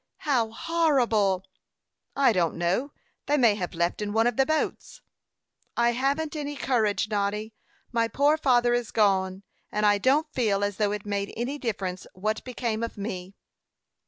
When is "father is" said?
8.35-8.89